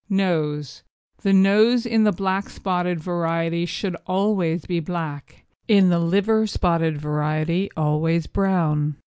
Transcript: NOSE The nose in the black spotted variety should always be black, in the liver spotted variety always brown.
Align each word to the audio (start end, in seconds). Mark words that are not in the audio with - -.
NOSE 0.09 0.81
The 1.21 1.31
nose 1.31 1.85
in 1.85 2.05
the 2.05 2.11
black 2.11 2.49
spotted 2.49 2.99
variety 2.99 3.67
should 3.67 3.95
always 4.07 4.65
be 4.65 4.79
black, 4.79 5.45
in 5.67 5.89
the 5.89 5.99
liver 5.99 6.47
spotted 6.47 6.97
variety 6.97 7.69
always 7.77 8.25
brown. 8.25 8.95